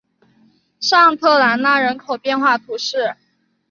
[0.79, 3.15] 尚特兰讷人口变化图示